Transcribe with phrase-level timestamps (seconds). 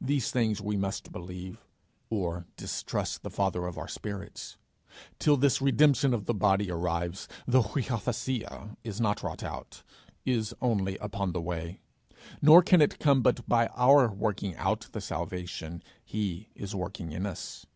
[0.00, 1.64] These things we must believe,
[2.10, 4.56] or distrust the Father of our spirits.
[5.20, 9.84] Till this redemption of the body arrives, the [Greek: uiothesia] is not wrought out,
[10.24, 11.78] is only upon the way.
[12.42, 17.24] Nor can it come but by our working out the salvation he is working in
[17.24, 17.66] us.